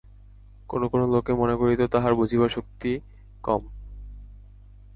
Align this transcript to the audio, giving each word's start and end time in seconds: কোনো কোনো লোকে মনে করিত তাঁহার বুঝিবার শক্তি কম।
কোনো 0.69 0.85
কোনো 0.87 1.05
লোকে 1.07 1.31
মনে 1.33 1.55
করিত 1.55 1.81
তাঁহার 1.93 2.13
বুঝিবার 2.15 2.49
শক্তি 2.49 2.91
কম। 3.43 3.61